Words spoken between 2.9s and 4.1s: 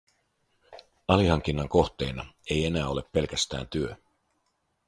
pelkästään työ.